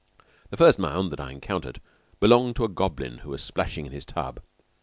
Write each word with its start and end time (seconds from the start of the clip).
The 0.49 0.57
first 0.57 0.79
mound 0.79 1.11
that 1.11 1.19
I 1.19 1.29
encountered 1.31 1.79
belonged 2.19 2.55
to 2.55 2.63
a 2.63 2.67
goblin 2.69 3.19
who 3.19 3.29
was 3.29 3.43
splashing 3.43 3.85
in 3.85 3.91
his 3.91 4.03
tub. 4.03 4.41